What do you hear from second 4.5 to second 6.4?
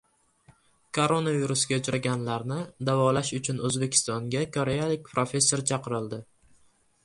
koreyalik professor chaqirildi